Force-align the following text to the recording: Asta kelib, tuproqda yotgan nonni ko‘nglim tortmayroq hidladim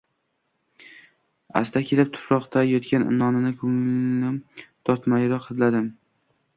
Asta 1.61 1.83
kelib, 1.91 2.09
tuproqda 2.17 2.65
yotgan 2.71 3.07
nonni 3.23 3.55
ko‘nglim 3.63 4.43
tortmayroq 4.91 5.51
hidladim 5.53 5.93